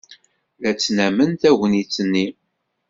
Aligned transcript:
La 0.61 0.71
ttnamen 0.73 1.31
tagnit-nni. 1.41 2.27